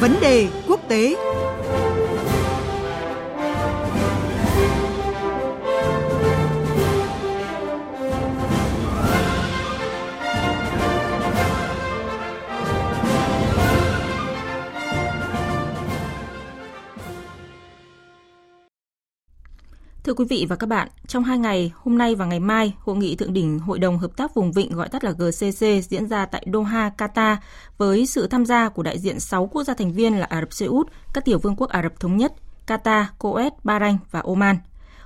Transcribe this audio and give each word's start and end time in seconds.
Vấn 0.00 0.14
đề 0.20 0.46
quốc 0.68 0.80
tế. 0.88 1.14
Thưa 20.10 20.14
quý 20.14 20.24
vị 20.28 20.46
và 20.48 20.56
các 20.56 20.66
bạn, 20.66 20.88
trong 21.06 21.24
hai 21.24 21.38
ngày, 21.38 21.72
hôm 21.76 21.98
nay 21.98 22.14
và 22.14 22.26
ngày 22.26 22.40
mai, 22.40 22.74
Hội 22.78 22.96
nghị 22.96 23.16
Thượng 23.16 23.32
đỉnh 23.32 23.58
Hội 23.58 23.78
đồng 23.78 23.98
Hợp 23.98 24.16
tác 24.16 24.34
Vùng 24.34 24.52
Vịnh 24.52 24.72
gọi 24.72 24.88
tắt 24.88 25.04
là 25.04 25.10
GCC 25.10 25.66
diễn 25.88 26.08
ra 26.08 26.26
tại 26.26 26.46
Doha, 26.52 26.90
Qatar 26.98 27.36
với 27.78 28.06
sự 28.06 28.26
tham 28.26 28.46
gia 28.46 28.68
của 28.68 28.82
đại 28.82 28.98
diện 28.98 29.20
6 29.20 29.46
quốc 29.46 29.64
gia 29.64 29.74
thành 29.74 29.92
viên 29.92 30.18
là 30.18 30.26
Ả 30.26 30.40
Rập 30.40 30.52
Xê 30.52 30.66
Út, 30.66 30.88
các 31.12 31.24
tiểu 31.24 31.38
vương 31.38 31.56
quốc 31.56 31.70
Ả 31.70 31.82
Rập 31.82 32.00
Thống 32.00 32.16
Nhất, 32.16 32.32
Qatar, 32.66 33.04
Kuwait, 33.18 33.50
Bahrain 33.64 33.96
và 34.10 34.20
Oman. 34.20 34.56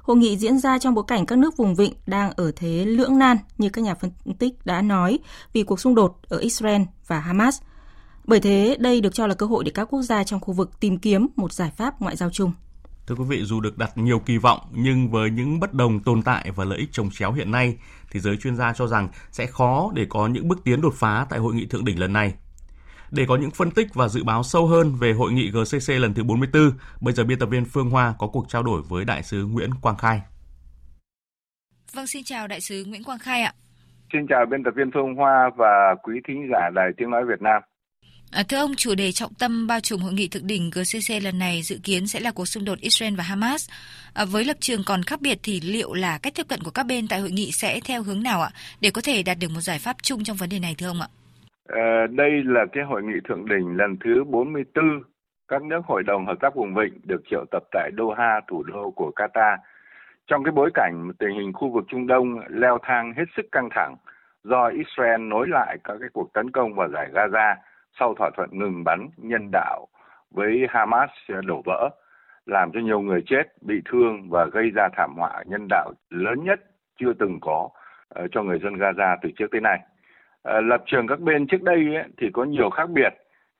Hội 0.03 0.17
nghị 0.17 0.37
diễn 0.37 0.59
ra 0.59 0.79
trong 0.79 0.95
bối 0.95 1.05
cảnh 1.07 1.27
các 1.27 1.39
nước 1.39 1.57
vùng 1.57 1.75
vịnh 1.75 1.95
đang 2.07 2.33
ở 2.37 2.53
thế 2.57 2.85
lưỡng 2.85 3.19
nan 3.19 3.37
như 3.59 3.69
các 3.69 3.83
nhà 3.83 3.95
phân 3.95 4.11
tích 4.39 4.55
đã 4.67 4.83
nói 4.83 5.19
vì 5.53 5.63
cuộc 5.63 5.81
xung 5.81 5.95
đột 5.95 6.17
ở 6.29 6.39
Israel 6.39 6.83
và 7.07 7.21
Hamas. 7.21 7.61
Bởi 8.25 8.41
thế, 8.41 8.77
đây 8.81 9.01
được 9.01 9.15
cho 9.15 9.27
là 9.27 9.35
cơ 9.35 9.47
hội 9.47 9.65
để 9.65 9.71
các 9.75 9.85
quốc 9.85 10.03
gia 10.03 10.25
trong 10.25 10.41
khu 10.41 10.55
vực 10.55 10.81
tìm 10.81 10.99
kiếm 10.99 11.27
một 11.37 11.53
giải 11.53 11.71
pháp 11.77 12.01
ngoại 12.01 12.17
giao 12.17 12.31
chung. 12.31 12.53
Thưa 13.07 13.15
quý 13.15 13.25
vị, 13.29 13.45
dù 13.45 13.61
được 13.61 13.79
đặt 13.79 13.91
nhiều 13.99 14.19
kỳ 14.19 14.39
vọng 14.39 14.61
nhưng 14.71 15.11
với 15.11 15.31
những 15.31 15.61
bất 15.61 15.75
đồng 15.75 16.01
tồn 16.01 16.23
tại 16.23 16.51
và 16.57 16.65
lợi 16.65 16.79
ích 16.79 16.93
trồng 16.93 17.11
chéo 17.11 17.33
hiện 17.33 17.51
nay 17.51 17.77
thì 18.11 18.21
giới 18.21 18.37
chuyên 18.37 18.57
gia 18.57 18.73
cho 18.73 18.87
rằng 18.87 19.09
sẽ 19.31 19.47
khó 19.47 19.91
để 19.95 20.07
có 20.09 20.27
những 20.27 20.49
bước 20.49 20.59
tiến 20.65 20.81
đột 20.81 20.95
phá 20.95 21.27
tại 21.31 21.39
hội 21.39 21.55
nghị 21.55 21.67
thượng 21.67 21.85
đỉnh 21.85 21.99
lần 21.99 22.13
này. 22.13 22.35
Để 23.11 23.25
có 23.29 23.37
những 23.37 23.51
phân 23.51 23.71
tích 23.71 23.95
và 23.95 24.09
dự 24.09 24.25
báo 24.25 24.43
sâu 24.43 24.67
hơn 24.67 24.95
về 24.95 25.13
hội 25.13 25.33
nghị 25.33 25.51
GCC 25.51 25.93
lần 25.93 26.15
thứ 26.15 26.25
44, 26.25 26.71
bây 27.01 27.15
giờ 27.15 27.25
biên 27.25 27.39
tập 27.39 27.47
viên 27.47 27.65
Phương 27.65 27.91
Hoa 27.91 28.15
có 28.19 28.27
cuộc 28.27 28.49
trao 28.49 28.63
đổi 28.63 28.83
với 28.89 29.05
đại 29.05 29.23
sứ 29.23 29.47
Nguyễn 29.47 29.71
Quang 29.83 29.97
Khai. 29.97 30.21
Vâng, 31.95 32.07
xin 32.07 32.25
chào 32.25 32.49
đại 32.49 32.61
sứ 32.61 32.85
Nguyễn 32.87 33.05
Quang 33.05 33.19
Khai 33.19 33.43
ạ. 33.43 33.53
Xin 34.13 34.27
chào 34.29 34.47
biên 34.51 34.65
tập 34.65 34.75
viên 34.77 34.91
Phương 34.95 35.15
Hoa 35.15 35.51
và 35.57 35.95
quý 36.03 36.21
thính 36.29 36.49
giả 36.53 36.71
Đài 36.75 36.91
Tiếng 36.97 37.11
Nói 37.11 37.25
Việt 37.25 37.43
Nam. 37.43 37.63
À, 38.33 38.43
thưa 38.49 38.57
ông, 38.57 38.75
chủ 38.77 38.95
đề 38.95 39.13
trọng 39.13 39.35
tâm 39.39 39.67
bao 39.67 39.81
trùm 39.81 40.01
hội 40.01 40.13
nghị 40.13 40.29
thượng 40.29 40.47
đỉnh 40.47 40.71
GCC 40.71 41.23
lần 41.23 41.39
này 41.39 41.63
dự 41.63 41.79
kiến 41.85 42.07
sẽ 42.07 42.21
là 42.21 42.31
cuộc 42.35 42.47
xung 42.47 42.65
đột 42.65 42.79
Israel 42.81 43.15
và 43.15 43.25
Hamas. 43.25 43.71
À, 44.15 44.25
với 44.33 44.45
lập 44.45 44.57
trường 44.61 44.81
còn 44.87 45.03
khác 45.03 45.21
biệt 45.21 45.39
thì 45.43 45.61
liệu 45.61 45.95
là 45.95 46.19
cách 46.23 46.33
tiếp 46.37 46.47
cận 46.49 46.61
của 46.65 46.71
các 46.71 46.87
bên 46.87 47.09
tại 47.09 47.21
hội 47.21 47.31
nghị 47.31 47.51
sẽ 47.53 47.81
theo 47.85 48.03
hướng 48.03 48.23
nào 48.23 48.41
ạ 48.41 48.51
để 48.81 48.91
có 48.95 49.01
thể 49.05 49.23
đạt 49.23 49.37
được 49.41 49.49
một 49.55 49.61
giải 49.61 49.79
pháp 49.79 49.97
chung 50.03 50.25
trong 50.25 50.37
vấn 50.37 50.49
đề 50.49 50.59
này 50.59 50.75
thưa 50.79 50.89
ông 50.89 51.01
ạ? 51.01 51.09
À, 51.69 52.07
đây 52.11 52.31
là 52.45 52.61
cái 52.73 52.85
hội 52.85 53.03
nghị 53.03 53.19
thượng 53.29 53.49
đỉnh 53.49 53.77
lần 53.77 53.97
thứ 54.05 54.25
44 54.25 55.03
các 55.49 55.63
nước 55.63 55.81
hội 55.87 56.03
đồng 56.03 56.27
hợp 56.27 56.37
tác 56.41 56.55
vùng 56.55 56.75
vịnh 56.75 57.01
được 57.05 57.23
triệu 57.31 57.45
tập 57.51 57.63
tại 57.73 57.91
Doha, 57.99 58.41
thủ 58.49 58.63
đô 58.63 58.91
của 58.97 59.11
Qatar. 59.17 59.57
Trong 60.27 60.45
cái 60.45 60.53
bối 60.53 60.71
cảnh 60.75 61.11
tình 61.19 61.35
hình 61.39 61.53
khu 61.53 61.71
vực 61.71 61.85
Trung 61.89 62.07
Đông 62.07 62.39
leo 62.49 62.79
thang 62.83 63.13
hết 63.17 63.25
sức 63.37 63.47
căng 63.53 63.69
thẳng 63.75 63.97
do 64.45 64.67
Israel 64.67 65.21
nối 65.21 65.49
lại 65.49 65.79
các 65.85 65.97
cái 66.01 66.09
cuộc 66.13 66.33
tấn 66.33 66.51
công 66.51 66.75
vào 66.75 66.89
giải 66.89 67.09
Gaza 67.13 67.55
sau 67.99 68.15
thỏa 68.15 68.31
thuận 68.37 68.49
ngừng 68.53 68.85
bắn 68.85 69.09
nhân 69.17 69.49
đạo 69.53 69.87
với 70.31 70.67
Hamas 70.69 71.11
đổ 71.45 71.63
vỡ, 71.65 71.91
làm 72.47 72.73
cho 72.73 72.81
nhiều 72.81 73.01
người 73.01 73.23
chết, 73.27 73.43
bị 73.61 73.83
thương 73.85 74.31
và 74.31 74.45
gây 74.45 74.71
ra 74.71 74.89
thảm 74.97 75.15
họa 75.17 75.43
nhân 75.47 75.67
đạo 75.69 75.93
lớn 76.11 76.45
nhất 76.45 76.61
chưa 77.01 77.13
từng 77.13 77.39
có 77.41 77.69
ờ, 78.09 78.29
cho 78.33 78.43
người 78.43 78.59
dân 78.59 78.75
Gaza 78.75 79.17
từ 79.23 79.31
trước 79.37 79.47
tới 79.51 79.61
nay. 79.61 79.81
Ờ, 80.43 80.61
lập 80.61 80.83
trường 80.87 81.07
các 81.07 81.21
bên 81.21 81.47
trước 81.47 81.63
đây 81.63 81.95
ấy, 81.95 82.05
thì 82.19 82.31
có 82.33 82.45
nhiều 82.45 82.71
khác 82.71 82.91
biệt, 82.91 83.15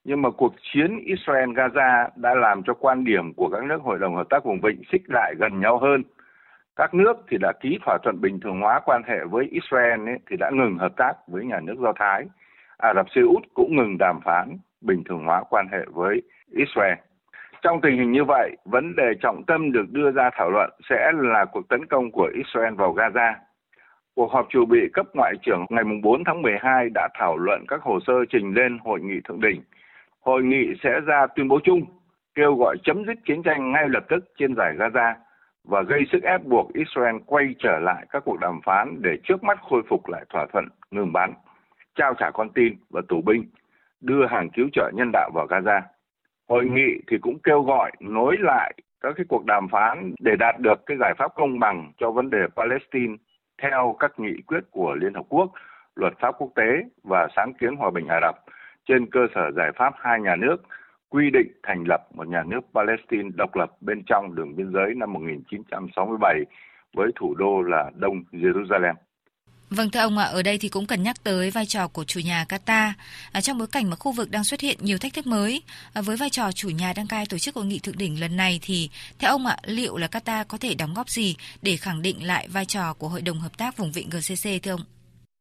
nhưng 0.05 0.23
mà 0.23 0.31
cuộc 0.31 0.55
chiến 0.73 0.99
Israel-Gaza 1.07 2.09
đã 2.17 2.35
làm 2.35 2.63
cho 2.63 2.75
quan 2.75 3.05
điểm 3.05 3.35
của 3.35 3.49
các 3.49 3.65
nước 3.65 3.83
Hội 3.83 3.99
đồng 3.99 4.17
Hợp 4.17 4.27
tác 4.31 4.45
Vùng 4.45 4.61
Vịnh 4.61 4.83
xích 4.93 5.03
lại 5.09 5.35
gần 5.39 5.61
nhau 5.61 5.79
hơn. 5.79 6.03
Các 6.77 6.95
nước 6.95 7.17
thì 7.29 7.37
đã 7.41 7.53
ký 7.61 7.79
thỏa 7.85 7.99
thuận 8.03 8.21
bình 8.21 8.41
thường 8.41 8.61
hóa 8.61 8.81
quan 8.85 9.03
hệ 9.07 9.25
với 9.31 9.45
Israel 9.51 10.09
ấy, 10.09 10.19
thì 10.31 10.37
đã 10.37 10.51
ngừng 10.51 10.79
hợp 10.79 10.97
tác 10.97 11.13
với 11.29 11.45
nhà 11.45 11.61
nước 11.61 11.75
Do 11.79 11.93
Thái 11.97 12.25
Ả 12.79 12.95
Rập 12.95 13.07
Xê 13.15 13.21
Út 13.21 13.43
cũng 13.55 13.77
ngừng 13.77 13.99
đàm 13.99 14.21
phán 14.21 14.59
bình 14.81 15.05
thường 15.05 15.25
hóa 15.25 15.43
quan 15.51 15.67
hệ 15.73 15.85
với 15.93 16.23
Israel. 16.51 16.95
Trong 17.63 17.81
tình 17.81 17.99
hình 17.99 18.13
như 18.13 18.25
vậy, 18.25 18.57
vấn 18.65 18.97
đề 18.97 19.13
trọng 19.21 19.45
tâm 19.47 19.73
được 19.73 19.93
đưa 19.93 20.11
ra 20.11 20.31
thảo 20.33 20.51
luận 20.51 20.71
sẽ 20.91 21.13
là 21.15 21.45
cuộc 21.45 21.69
tấn 21.69 21.87
công 21.87 22.11
của 22.11 22.31
Israel 22.35 22.75
vào 22.75 22.95
Gaza. 22.95 23.33
Cuộc 24.15 24.33
họp 24.33 24.47
chủ 24.51 24.65
bị 24.65 24.79
cấp 24.93 25.07
ngoại 25.15 25.35
trưởng 25.43 25.67
ngày 25.71 25.85
4 26.03 26.25
tháng 26.25 26.43
12 26.43 26.89
đã 26.95 27.09
thảo 27.15 27.37
luận 27.37 27.65
các 27.69 27.83
hồ 27.83 27.99
sơ 28.07 28.13
trình 28.31 28.55
lên 28.55 28.79
hội 28.79 29.01
nghị 29.01 29.21
thượng 29.25 29.41
đỉnh. 29.41 29.63
Hội 30.21 30.43
nghị 30.43 30.67
sẽ 30.83 31.01
ra 31.07 31.27
tuyên 31.27 31.49
bố 31.49 31.61
chung 31.65 31.85
kêu 32.35 32.55
gọi 32.55 32.77
chấm 32.85 33.05
dứt 33.07 33.19
chiến 33.27 33.43
tranh 33.43 33.73
ngay 33.73 33.89
lập 33.89 34.05
tức 34.09 34.25
trên 34.39 34.55
giải 34.57 34.75
Gaza 34.79 35.15
và 35.65 35.83
gây 35.83 36.01
sức 36.13 36.23
ép 36.23 36.45
buộc 36.45 36.73
Israel 36.75 37.17
quay 37.27 37.55
trở 37.59 37.79
lại 37.79 38.07
các 38.11 38.23
cuộc 38.25 38.41
đàm 38.41 38.61
phán 38.65 39.03
để 39.03 39.17
trước 39.25 39.45
mắt 39.45 39.59
khôi 39.63 39.83
phục 39.89 40.09
lại 40.09 40.25
thỏa 40.31 40.47
thuận 40.53 40.69
ngừng 40.91 41.13
bắn 41.13 41.33
trao 41.95 42.15
trả 42.15 42.31
con 42.31 42.51
tin 42.51 42.75
và 42.91 43.01
tù 43.09 43.23
binh, 43.23 43.45
đưa 44.01 44.27
hàng 44.27 44.51
cứu 44.51 44.69
trợ 44.73 44.91
nhân 44.95 45.11
đạo 45.13 45.31
vào 45.35 45.47
Gaza. 45.47 45.81
Hội 46.49 46.65
nghị 46.65 47.01
thì 47.07 47.19
cũng 47.19 47.39
kêu 47.39 47.63
gọi 47.63 47.93
nối 48.01 48.37
lại 48.41 48.75
các 49.01 49.15
cái 49.17 49.27
cuộc 49.29 49.45
đàm 49.45 49.69
phán 49.69 50.15
để 50.21 50.37
đạt 50.39 50.59
được 50.59 50.87
cái 50.87 50.97
giải 51.01 51.15
pháp 51.19 51.35
công 51.35 51.59
bằng 51.59 51.93
cho 51.99 52.11
vấn 52.11 52.31
đề 52.31 52.47
Palestine 52.57 53.17
theo 53.63 53.97
các 54.01 54.13
nghị 54.19 54.43
quyết 54.47 54.61
của 54.71 54.95
Liên 54.95 55.15
Hợp 55.15 55.25
Quốc, 55.29 55.53
luật 55.97 56.13
pháp 56.21 56.35
quốc 56.39 56.51
tế 56.55 56.85
và 57.03 57.29
sáng 57.37 57.53
kiến 57.55 57.77
hòa 57.77 57.91
bình 57.91 58.07
Ả 58.09 58.21
Rập 58.23 58.35
trên 58.89 59.11
cơ 59.11 59.27
sở 59.35 59.51
giải 59.57 59.73
pháp 59.77 59.95
hai 59.97 60.21
nhà 60.21 60.37
nước 60.37 60.57
quy 61.09 61.31
định 61.31 61.49
thành 61.63 61.85
lập 61.89 62.07
một 62.15 62.29
nhà 62.29 62.43
nước 62.47 62.61
Palestine 62.75 63.31
độc 63.35 63.57
lập 63.57 63.71
bên 63.81 64.03
trong 64.07 64.35
đường 64.35 64.57
biên 64.57 64.73
giới 64.73 64.95
năm 64.95 65.13
1967 65.13 66.45
với 66.95 67.11
thủ 67.17 67.35
đô 67.35 67.63
là 67.63 67.91
Đông 67.95 68.23
Jerusalem. 68.33 68.95
Vâng 69.77 69.91
thưa 69.91 70.01
ông 70.01 70.19
ạ, 70.19 70.25
ở 70.25 70.43
đây 70.43 70.59
thì 70.61 70.69
cũng 70.69 70.87
cần 70.87 71.03
nhắc 71.03 71.17
tới 71.25 71.51
vai 71.51 71.67
trò 71.67 71.89
của 71.89 72.05
chủ 72.05 72.21
nhà 72.25 72.45
Qatar 72.49 72.91
à, 73.33 73.41
trong 73.41 73.59
bối 73.59 73.67
cảnh 73.73 73.91
mà 73.91 73.97
khu 73.97 74.13
vực 74.13 74.29
đang 74.31 74.45
xuất 74.45 74.61
hiện 74.61 74.77
nhiều 74.81 74.99
thách 74.99 75.15
thức 75.15 75.27
mới. 75.27 75.63
À, 75.95 76.03
với 76.07 76.17
vai 76.17 76.31
trò 76.31 76.53
chủ 76.55 76.69
nhà 76.69 76.93
đăng 76.97 77.07
cai 77.07 77.25
tổ 77.31 77.39
chức 77.39 77.55
hội 77.55 77.65
nghị 77.65 77.81
thượng 77.83 77.99
đỉnh 77.99 78.21
lần 78.21 78.37
này 78.37 78.61
thì 78.63 78.91
theo 79.21 79.31
ông 79.31 79.47
ạ, 79.47 79.57
liệu 79.67 79.97
là 79.97 80.07
Qatar 80.07 80.45
có 80.49 80.59
thể 80.61 80.75
đóng 80.79 80.95
góp 80.97 81.09
gì 81.09 81.37
để 81.63 81.77
khẳng 81.77 82.03
định 82.03 82.17
lại 82.27 82.49
vai 82.55 82.65
trò 82.65 82.95
của 82.99 83.09
Hội 83.09 83.23
đồng 83.27 83.39
Hợp 83.39 83.59
tác 83.59 83.77
Vùng 83.77 83.93
Vịnh 83.95 84.09
GCC 84.11 84.47
thưa 84.63 84.71
ông? 84.71 84.85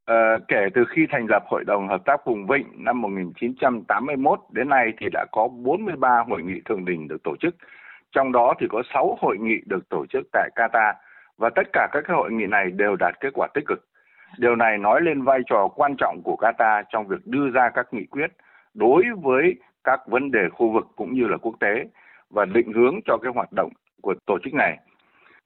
À, 0.06 0.38
kể 0.48 0.62
từ 0.76 0.82
khi 0.96 1.02
thành 1.12 1.26
lập 1.30 1.44
Hội 1.52 1.64
đồng 1.68 1.88
Hợp 1.88 2.02
tác 2.06 2.18
Vùng 2.26 2.48
Vịnh 2.48 2.68
năm 2.86 3.02
1981 3.02 4.40
đến 4.52 4.70
nay 4.70 4.86
thì 5.00 5.06
đã 5.14 5.26
có 5.32 5.48
43 5.48 6.24
hội 6.30 6.42
nghị 6.44 6.62
thượng 6.66 6.86
đỉnh 6.86 7.08
được 7.08 7.24
tổ 7.24 7.36
chức. 7.42 7.56
Trong 8.12 8.32
đó 8.32 8.54
thì 8.60 8.66
có 8.70 8.84
6 8.94 9.18
hội 9.22 9.38
nghị 9.40 9.58
được 9.66 9.90
tổ 9.90 10.06
chức 10.14 10.24
tại 10.34 10.50
Qatar 10.56 10.94
và 11.38 11.50
tất 11.56 11.68
cả 11.74 11.88
các 11.92 12.04
hội 12.08 12.32
nghị 12.32 12.46
này 12.46 12.66
đều 12.72 12.96
đạt 12.96 13.14
kết 13.20 13.30
quả 13.34 13.48
tích 13.54 13.66
cực. 13.68 13.93
Điều 14.38 14.56
này 14.56 14.78
nói 14.78 15.02
lên 15.02 15.22
vai 15.22 15.40
trò 15.46 15.68
quan 15.68 15.96
trọng 15.98 16.22
của 16.24 16.36
Qatar 16.40 16.84
trong 16.90 17.08
việc 17.08 17.28
đưa 17.28 17.50
ra 17.50 17.70
các 17.70 17.88
nghị 17.94 18.06
quyết 18.06 18.32
đối 18.74 19.04
với 19.22 19.56
các 19.84 20.08
vấn 20.08 20.32
đề 20.32 20.50
khu 20.50 20.72
vực 20.72 20.88
cũng 20.96 21.14
như 21.14 21.28
là 21.28 21.38
quốc 21.38 21.56
tế 21.60 21.86
và 22.30 22.46
định 22.46 22.74
hướng 22.74 23.00
cho 23.06 23.18
cái 23.18 23.32
hoạt 23.36 23.52
động 23.52 23.72
của 24.02 24.14
tổ 24.26 24.38
chức 24.44 24.54
này. 24.54 24.78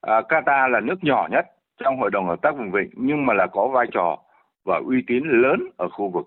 À, 0.02 0.22
Qatar 0.30 0.68
là 0.70 0.80
nước 0.80 1.03
nhỏ 1.03 1.28
nhất 1.31 1.46
trong 1.78 2.00
Hội 2.00 2.09
đồng 2.12 2.28
Hợp 2.28 2.42
tác 2.42 2.58
Vùng 2.58 2.72
Vịnh 2.72 2.90
nhưng 2.94 3.26
mà 3.26 3.34
là 3.34 3.47
có 3.47 3.68
vai 3.68 3.86
trò 3.92 4.18
và 4.66 4.81
uy 4.86 5.03
tín 5.08 5.24
lớn 5.26 5.70
ở 5.78 5.90
khu 5.90 6.09
vực. 6.09 6.26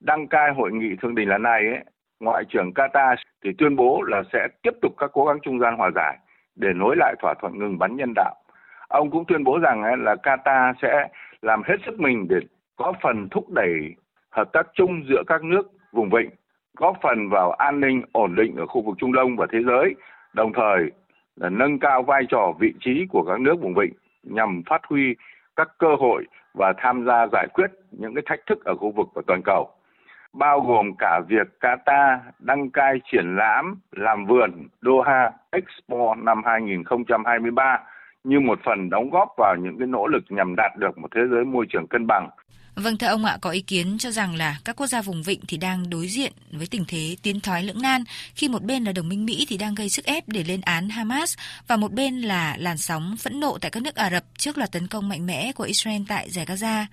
Đăng 0.00 0.28
cai 0.28 0.52
hội 0.52 0.72
nghị 0.72 0.96
thượng 0.96 1.14
đỉnh 1.14 1.28
lần 1.28 1.42
này, 1.42 1.66
ấy, 1.66 1.84
Ngoại 2.20 2.44
trưởng 2.48 2.70
Qatar 2.74 3.16
thì 3.44 3.50
tuyên 3.58 3.76
bố 3.76 4.02
là 4.02 4.22
sẽ 4.32 4.48
tiếp 4.62 4.74
tục 4.82 4.92
các 4.98 5.10
cố 5.12 5.24
gắng 5.24 5.38
trung 5.42 5.58
gian 5.58 5.76
hòa 5.76 5.90
giải 5.94 6.18
để 6.56 6.68
nối 6.74 6.96
lại 6.96 7.14
thỏa 7.22 7.34
thuận 7.34 7.58
ngừng 7.58 7.78
bắn 7.78 7.96
nhân 7.96 8.12
đạo. 8.14 8.34
Ông 8.88 9.10
cũng 9.10 9.24
tuyên 9.28 9.44
bố 9.44 9.58
rằng 9.58 9.82
ấy, 9.82 9.96
là 9.96 10.14
Qatar 10.14 10.74
sẽ 10.82 11.08
làm 11.42 11.62
hết 11.64 11.76
sức 11.86 12.00
mình 12.00 12.26
để 12.28 12.40
có 12.76 12.92
phần 13.02 13.28
thúc 13.30 13.50
đẩy 13.50 13.94
hợp 14.30 14.52
tác 14.52 14.66
chung 14.74 15.04
giữa 15.08 15.22
các 15.26 15.44
nước 15.44 15.72
vùng 15.92 16.10
vịnh, 16.10 16.30
góp 16.76 16.96
phần 17.02 17.28
vào 17.28 17.50
an 17.50 17.80
ninh 17.80 18.02
ổn 18.12 18.34
định 18.34 18.56
ở 18.56 18.66
khu 18.66 18.82
vực 18.82 18.94
Trung 18.98 19.12
Đông 19.12 19.36
và 19.36 19.46
thế 19.52 19.58
giới, 19.66 19.94
đồng 20.32 20.52
thời 20.52 20.90
là 21.36 21.48
nâng 21.48 21.78
cao 21.78 22.02
vai 22.02 22.22
trò 22.28 22.52
vị 22.60 22.72
trí 22.80 23.06
của 23.10 23.24
các 23.24 23.40
nước 23.40 23.60
vùng 23.60 23.74
vịnh 23.74 23.92
nhằm 24.22 24.62
phát 24.66 24.82
huy 24.88 25.14
các 25.56 25.68
cơ 25.78 25.94
hội 25.98 26.24
và 26.54 26.72
tham 26.76 27.04
gia 27.04 27.26
giải 27.32 27.46
quyết 27.54 27.70
những 27.90 28.14
cái 28.14 28.22
thách 28.26 28.40
thức 28.46 28.64
ở 28.64 28.74
khu 28.74 28.90
vực 28.90 29.08
và 29.14 29.22
toàn 29.26 29.42
cầu 29.44 29.70
bao 30.32 30.60
gồm 30.60 30.94
cả 30.98 31.20
việc 31.28 31.48
Qatar 31.60 32.18
đăng 32.38 32.70
cai 32.70 33.00
triển 33.12 33.36
lãm 33.36 33.80
làm 33.92 34.26
vườn 34.26 34.50
Doha 34.82 35.30
Expo 35.50 36.14
năm 36.14 36.42
2023 36.44 37.80
như 38.24 38.40
một 38.40 38.58
phần 38.64 38.90
đóng 38.90 39.10
góp 39.10 39.28
vào 39.38 39.56
những 39.56 39.78
cái 39.78 39.86
nỗ 39.86 40.06
lực 40.06 40.24
nhằm 40.28 40.56
đạt 40.56 40.72
được 40.78 40.98
một 40.98 41.08
thế 41.14 41.20
giới 41.30 41.44
môi 41.44 41.66
trường 41.72 41.86
cân 41.86 42.06
bằng. 42.06 42.30
Vâng 42.80 42.96
thưa 42.96 43.06
ông 43.06 43.24
ạ, 43.24 43.38
có 43.40 43.50
ý 43.50 43.60
kiến 43.60 43.96
cho 43.98 44.10
rằng 44.10 44.34
là 44.34 44.56
các 44.64 44.76
quốc 44.76 44.86
gia 44.86 45.02
vùng 45.02 45.22
vịnh 45.22 45.40
thì 45.48 45.56
đang 45.56 45.90
đối 45.90 46.08
diện 46.08 46.32
với 46.52 46.66
tình 46.66 46.84
thế 46.88 47.16
tiến 47.22 47.40
thoái 47.40 47.62
lưỡng 47.62 47.82
nan 47.82 48.04
khi 48.34 48.48
một 48.48 48.62
bên 48.62 48.84
là 48.84 48.92
đồng 48.92 49.08
minh 49.08 49.26
Mỹ 49.26 49.46
thì 49.48 49.56
đang 49.56 49.74
gây 49.74 49.88
sức 49.88 50.04
ép 50.04 50.28
để 50.28 50.44
lên 50.44 50.60
án 50.60 50.88
Hamas 50.88 51.36
và 51.68 51.76
một 51.76 51.92
bên 51.92 52.20
là 52.20 52.56
làn 52.58 52.76
sóng 52.76 53.16
phẫn 53.16 53.40
nộ 53.40 53.58
tại 53.60 53.70
các 53.70 53.82
nước 53.82 53.94
Ả 53.94 54.10
Rập 54.10 54.24
trước 54.38 54.58
loạt 54.58 54.72
tấn 54.72 54.86
công 54.86 55.08
mạnh 55.08 55.26
mẽ 55.26 55.52
của 55.52 55.64
Israel 55.64 56.02
tại 56.08 56.30
giải 56.30 56.46
Gaza. 56.46 56.84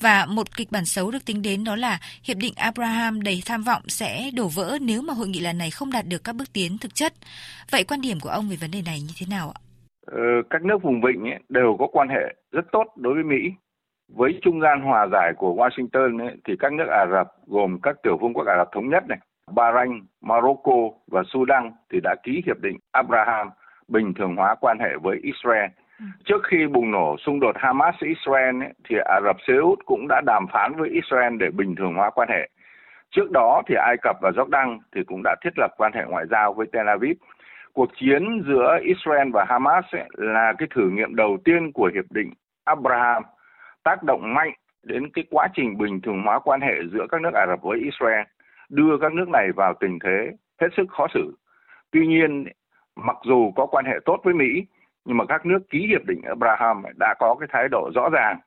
Và 0.00 0.26
một 0.26 0.56
kịch 0.56 0.72
bản 0.72 0.84
xấu 0.84 1.10
được 1.10 1.24
tính 1.24 1.42
đến 1.42 1.64
đó 1.64 1.76
là 1.76 2.00
hiệp 2.22 2.36
định 2.36 2.54
Abraham 2.56 3.22
đầy 3.22 3.42
tham 3.46 3.62
vọng 3.62 3.82
sẽ 3.88 4.30
đổ 4.34 4.48
vỡ 4.48 4.78
nếu 4.80 5.02
mà 5.02 5.14
hội 5.14 5.28
nghị 5.28 5.40
lần 5.40 5.58
này 5.58 5.70
không 5.70 5.92
đạt 5.92 6.06
được 6.06 6.24
các 6.24 6.36
bước 6.36 6.52
tiến 6.52 6.78
thực 6.78 6.94
chất. 6.94 7.14
Vậy 7.70 7.84
quan 7.84 8.00
điểm 8.00 8.20
của 8.20 8.28
ông 8.28 8.48
về 8.48 8.56
vấn 8.56 8.70
đề 8.70 8.82
này 8.82 9.00
như 9.00 9.12
thế 9.16 9.26
nào 9.26 9.54
ạ? 9.54 9.63
Ờ, 10.06 10.42
các 10.50 10.64
nước 10.64 10.82
vùng 10.82 11.00
vịnh 11.00 11.30
ấy, 11.30 11.38
đều 11.48 11.76
có 11.78 11.86
quan 11.86 12.08
hệ 12.08 12.34
rất 12.52 12.72
tốt 12.72 12.84
đối 12.96 13.14
với 13.14 13.22
Mỹ 13.22 13.52
với 14.08 14.38
trung 14.42 14.60
gian 14.60 14.80
hòa 14.80 15.06
giải 15.12 15.32
của 15.36 15.54
Washington 15.54 16.20
ấy, 16.20 16.36
thì 16.44 16.56
các 16.58 16.72
nước 16.72 16.86
Ả 16.88 17.06
Rập 17.12 17.26
gồm 17.46 17.78
các 17.82 17.96
tiểu 18.02 18.16
vương 18.16 18.34
quốc 18.34 18.46
Ả 18.46 18.56
Rập 18.56 18.72
thống 18.72 18.88
nhất 18.88 19.04
này, 19.08 19.18
Bahrain, 19.52 20.00
Morocco 20.20 20.76
và 21.06 21.22
Sudan 21.26 21.72
thì 21.92 22.00
đã 22.02 22.14
ký 22.22 22.42
hiệp 22.46 22.60
định 22.60 22.78
Abraham 22.92 23.50
bình 23.88 24.14
thường 24.14 24.36
hóa 24.36 24.54
quan 24.60 24.78
hệ 24.78 24.96
với 25.02 25.18
Israel. 25.22 25.70
Ừ. 26.00 26.04
Trước 26.24 26.42
khi 26.44 26.66
bùng 26.66 26.90
nổ 26.90 27.16
xung 27.18 27.40
đột 27.40 27.56
Hamas-Israel 27.56 28.70
thì 28.88 28.96
Ả 29.04 29.20
Rập 29.24 29.36
Xê 29.46 29.54
Út 29.56 29.78
cũng 29.84 30.06
đã 30.08 30.20
đàm 30.26 30.46
phán 30.52 30.72
với 30.76 30.88
Israel 30.88 31.36
để 31.36 31.50
bình 31.50 31.74
thường 31.74 31.94
hóa 31.94 32.10
quan 32.10 32.28
hệ. 32.28 32.48
Trước 33.10 33.30
đó 33.30 33.62
thì 33.66 33.74
Ai 33.74 33.96
Cập 34.02 34.16
và 34.22 34.30
Jordan 34.30 34.78
thì 34.94 35.04
cũng 35.06 35.20
đã 35.24 35.36
thiết 35.44 35.58
lập 35.58 35.70
quan 35.76 35.92
hệ 35.92 36.04
ngoại 36.08 36.24
giao 36.30 36.52
với 36.52 36.66
Tel 36.72 36.88
Aviv. 36.88 37.16
Cuộc 37.74 37.90
chiến 37.96 38.42
giữa 38.46 38.78
Israel 38.82 39.30
và 39.32 39.44
Hamas 39.48 39.84
ấy 39.92 40.08
là 40.12 40.52
cái 40.58 40.68
thử 40.74 40.90
nghiệm 40.90 41.14
đầu 41.14 41.38
tiên 41.44 41.72
của 41.72 41.90
hiệp 41.94 42.04
định 42.10 42.32
Abraham 42.64 43.22
tác 43.84 44.02
động 44.02 44.34
mạnh 44.34 44.52
đến 44.82 45.10
cái 45.14 45.24
quá 45.30 45.48
trình 45.54 45.78
bình 45.78 46.00
thường 46.00 46.22
hóa 46.22 46.38
quan 46.38 46.60
hệ 46.60 46.74
giữa 46.92 47.06
các 47.10 47.20
nước 47.20 47.34
Ả 47.34 47.46
Rập 47.46 47.62
với 47.62 47.78
Israel, 47.80 48.22
đưa 48.68 48.98
các 49.00 49.12
nước 49.12 49.28
này 49.28 49.52
vào 49.56 49.74
tình 49.80 49.98
thế 50.04 50.30
hết 50.60 50.68
sức 50.76 50.84
khó 50.88 51.06
xử. 51.14 51.34
Tuy 51.90 52.06
nhiên, 52.06 52.44
mặc 52.96 53.16
dù 53.24 53.52
có 53.56 53.66
quan 53.66 53.84
hệ 53.84 53.94
tốt 54.04 54.20
với 54.24 54.34
Mỹ, 54.34 54.66
nhưng 55.04 55.16
mà 55.16 55.24
các 55.24 55.46
nước 55.46 55.58
ký 55.70 55.86
hiệp 55.86 56.04
định 56.06 56.22
Abraham 56.22 56.82
đã 56.98 57.14
có 57.18 57.36
cái 57.40 57.48
thái 57.52 57.68
độ 57.68 57.90
rõ 57.94 58.08
ràng 58.12 58.38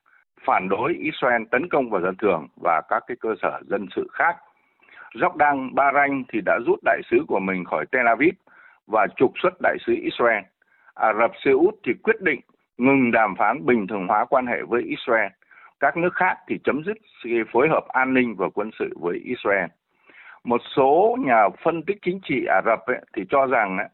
phản 0.45 0.69
đối 0.69 0.93
Israel 0.93 1.43
tấn 1.51 1.69
công 1.69 1.89
vào 1.89 2.01
dân 2.01 2.15
thường 2.15 2.47
và 2.61 2.81
các 2.89 3.03
cái 3.07 3.17
cơ 3.19 3.29
sở 3.41 3.59
dân 3.69 3.87
sự 3.95 4.07
khác. 4.13 4.35
Jordan, 5.13 5.73
Bahrain 5.73 6.23
thì 6.33 6.41
đã 6.45 6.59
rút 6.65 6.79
đại 6.83 7.01
sứ 7.11 7.17
của 7.27 7.39
mình 7.39 7.65
khỏi 7.65 7.85
Tel 7.91 8.07
Aviv 8.07 8.33
và 8.87 9.07
trục 9.15 9.31
xuất 9.43 9.53
đại 9.61 9.77
sứ 9.87 9.93
Israel. 10.01 10.43
Ả 10.93 11.13
Rập 11.13 11.31
Xê 11.45 11.51
Út 11.51 11.75
thì 11.85 11.93
quyết 12.03 12.21
định 12.21 12.39
ngừng 12.77 13.11
đàm 13.11 13.35
phán 13.35 13.65
bình 13.65 13.87
thường 13.87 14.07
hóa 14.07 14.25
quan 14.25 14.47
hệ 14.47 14.61
với 14.67 14.81
Israel. 14.81 15.27
Các 15.79 15.97
nước 15.97 16.13
khác 16.13 16.37
thì 16.47 16.59
chấm 16.63 16.83
dứt 16.85 16.97
sự 17.23 17.29
phối 17.51 17.67
hợp 17.69 17.87
an 17.87 18.13
ninh 18.13 18.35
và 18.35 18.49
quân 18.53 18.71
sự 18.79 18.89
với 18.99 19.17
Israel. 19.17 19.65
Một 20.43 20.61
số 20.75 21.17
nhà 21.19 21.49
phân 21.63 21.83
tích 21.83 21.97
chính 22.01 22.19
trị 22.23 22.45
Ả 22.45 22.61
Rập 22.65 22.79
ấy, 22.85 23.01
thì 23.15 23.23
cho 23.29 23.47
rằng 23.47 23.77
ấy, 23.77 23.87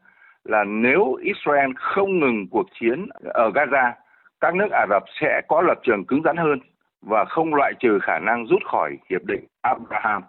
là 0.44 0.64
nếu 0.64 1.14
Israel 1.14 1.70
không 1.76 2.20
ngừng 2.20 2.46
cuộc 2.50 2.66
chiến 2.80 3.08
ở 3.24 3.50
Gaza, 3.54 3.92
các 4.40 4.54
nước 4.54 4.70
Ả 4.70 4.86
Rập 4.90 5.02
sẽ 5.20 5.40
có 5.48 5.62
lập 5.62 5.78
trường 5.82 6.04
cứng 6.04 6.22
rắn 6.22 6.36
hơn 6.36 6.58
và 7.02 7.24
không 7.24 7.54
loại 7.54 7.72
trừ 7.80 7.98
khả 8.02 8.18
năng 8.18 8.46
rút 8.46 8.62
khỏi 8.64 8.96
hiệp 9.10 9.24
định 9.24 9.44
Abraham. 9.62 10.22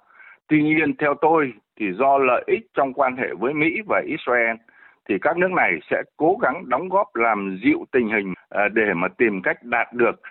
Tuy 0.47 0.63
nhiên 0.63 0.95
theo 0.99 1.13
tôi 1.21 1.53
thì 1.79 1.85
do 1.93 2.17
lợi 2.17 2.43
ích 2.47 2.67
trong 2.73 2.93
quan 2.93 3.17
hệ 3.17 3.27
với 3.39 3.53
Mỹ 3.53 3.81
và 3.87 4.01
Israel 4.05 4.55
thì 5.09 5.15
các 5.21 5.37
nước 5.37 5.51
này 5.51 5.71
sẽ 5.91 6.01
cố 6.17 6.37
gắng 6.41 6.69
đóng 6.69 6.89
góp 6.89 7.15
làm 7.15 7.59
dịu 7.63 7.85
tình 7.91 8.09
hình 8.09 8.33
ờ, 8.49 8.69
để 8.69 8.93
mà 8.95 9.07
tìm 9.07 9.41
cách 9.41 9.63
đạt 9.63 9.93
được 9.93 10.21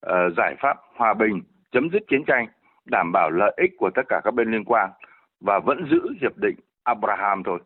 ờ, 0.00 0.30
giải 0.36 0.54
pháp 0.60 0.76
hòa 0.96 1.14
bình, 1.14 1.42
chấm 1.72 1.90
dứt 1.90 2.02
chiến 2.08 2.24
tranh, 2.24 2.46
đảm 2.84 3.12
bảo 3.12 3.30
lợi 3.30 3.54
ích 3.56 3.70
của 3.78 3.90
tất 3.94 4.02
cả 4.08 4.20
các 4.24 4.34
bên 4.34 4.50
liên 4.50 4.64
quan 4.64 4.90
và 5.40 5.58
vẫn 5.58 5.86
giữ 5.90 6.00
hiệp 6.20 6.36
định 6.36 6.56
Abraham 6.84 7.42
thôi. 7.42 7.58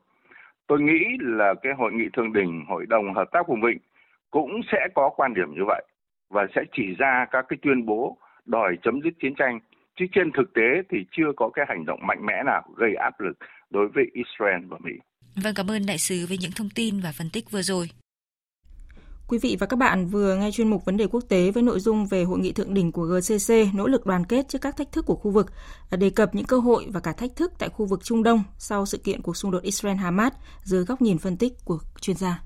Tôi 0.67 0.81
nghĩ 0.81 1.05
là 1.21 1.55
cái 1.63 1.73
hội 1.73 1.93
nghị 1.93 2.09
thượng 2.13 2.33
đỉnh 2.33 2.65
Hội 2.69 2.87
đồng 2.87 3.15
Hợp 3.15 3.31
tác 3.33 3.49
Vùng 3.49 3.61
Vịnh 3.61 3.79
cũng 4.31 4.61
sẽ 4.73 4.89
có 4.95 5.11
quan 5.17 5.35
điểm 5.35 5.55
như 5.55 5.65
vậy 5.67 5.85
và 6.31 6.47
sẽ 6.55 6.63
chỉ 6.73 6.95
ra 6.99 7.27
các 7.31 7.45
cái 7.49 7.59
tuyên 7.63 7.87
bố 7.87 8.17
đòi 8.45 8.77
chấm 8.83 9.01
dứt 9.03 9.13
chiến 9.21 9.35
tranh 9.35 9.61
chứ 9.99 10.05
trên 10.15 10.31
thực 10.37 10.55
tế 10.55 10.83
thì 10.91 10.99
chưa 11.17 11.31
có 11.37 11.51
cái 11.55 11.65
hành 11.69 11.87
động 11.87 12.01
mạnh 12.07 12.27
mẽ 12.27 12.35
nào 12.47 12.63
gây 12.77 12.95
áp 12.95 13.21
lực 13.21 13.37
đối 13.71 13.89
với 13.95 14.05
Israel 14.13 14.65
và 14.69 14.79
Mỹ. 14.85 14.93
Vâng, 15.45 15.55
cảm 15.55 15.71
ơn 15.71 15.87
đại 15.87 15.99
sứ 15.99 16.27
với 16.29 16.39
những 16.39 16.51
thông 16.57 16.71
tin 16.71 17.01
và 17.01 17.13
phân 17.13 17.31
tích 17.33 17.51
vừa 17.51 17.63
rồi. 17.63 17.91
Quý 19.29 19.39
vị 19.43 19.57
và 19.61 19.67
các 19.67 19.77
bạn 19.77 20.07
vừa 20.07 20.37
nghe 20.37 20.51
chuyên 20.51 20.71
mục 20.71 20.85
vấn 20.85 20.97
đề 20.97 21.07
quốc 21.07 21.25
tế 21.29 21.51
với 21.51 21.63
nội 21.63 21.81
dung 21.81 22.07
về 22.07 22.25
hội 22.25 22.39
nghị 22.39 22.53
thượng 22.53 22.75
đỉnh 22.75 22.93
của 22.93 23.03
GCC 23.03 23.75
nỗ 23.75 23.87
lực 23.87 24.07
đoàn 24.07 24.25
kết 24.25 24.49
trước 24.49 24.59
các 24.61 24.77
thách 24.77 24.93
thức 24.93 25.05
của 25.07 25.15
khu 25.15 25.31
vực, 25.31 25.47
đề 25.99 26.11
cập 26.11 26.35
những 26.35 26.47
cơ 26.47 26.59
hội 26.59 26.87
và 26.89 27.01
cả 27.01 27.13
thách 27.13 27.37
thức 27.37 27.53
tại 27.59 27.69
khu 27.69 27.87
vực 27.87 28.05
Trung 28.05 28.23
Đông 28.23 28.43
sau 28.59 28.87
sự 28.87 28.99
kiện 28.99 29.23
cuộc 29.23 29.37
xung 29.37 29.51
đột 29.51 29.63
Israel-Hamas 29.63 30.31
dưới 30.63 30.85
góc 30.85 31.03
nhìn 31.03 31.19
phân 31.19 31.37
tích 31.37 31.53
của 31.65 31.79
chuyên 32.01 32.17
gia. 32.17 32.46